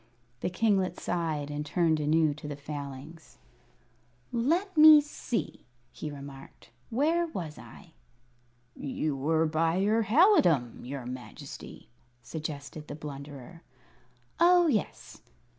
The 0.39 0.49
kinglet 0.49 0.99
sighed, 0.99 1.51
and 1.51 1.63
turned 1.63 1.99
anew 1.99 2.33
to 2.33 2.47
the 2.47 2.55
Failings. 2.55 3.37
"Let 4.31 4.75
me 4.75 4.99
see," 4.99 5.63
he 5.91 6.09
remarked; 6.09 6.71
"where 6.89 7.27
was 7.27 7.59
I?" 7.59 7.93
"You 8.75 9.15
were 9.15 9.45
by 9.45 9.75
your 9.75 10.01
halidom, 10.05 10.83
your 10.83 11.05
Majesty," 11.05 11.87
suggested 12.23 12.87
the 12.87 12.95
Blunderer. 12.95 13.61
"Oh, 14.39 14.65
yes." 14.65 15.21